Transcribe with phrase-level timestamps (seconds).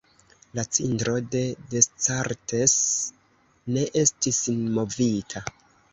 [0.59, 1.41] La cindro de
[1.75, 2.75] Descartes
[3.77, 4.41] ne estis
[4.79, 5.45] movita.